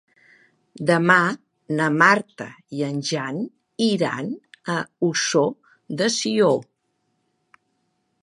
Demà 0.89 1.17
na 1.79 1.89
Marta 1.97 2.47
i 2.77 2.81
en 2.87 2.97
Jan 3.09 3.37
iran 3.89 4.33
a 4.75 4.77
Ossó 5.09 5.45
de 6.01 6.09
Sió. 6.17 6.49